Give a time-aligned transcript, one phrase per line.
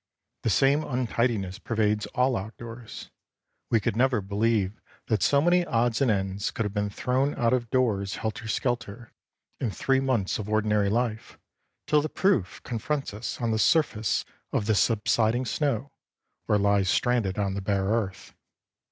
[0.41, 3.11] The same untidiness pervades all outdoors.
[3.69, 7.53] We could never believe that so many odds and ends could have been thrown out
[7.53, 9.11] of doors helter skelter,
[9.59, 11.37] in three months of ordinary life,
[11.85, 15.91] till the proof confronts us on the surface of the subsiding snow
[16.47, 18.33] or lies stranded on the bare earth.